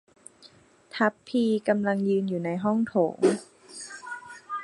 [0.95, 3.17] ทัพพี่กำลังยืนอยู่ในห้องโถง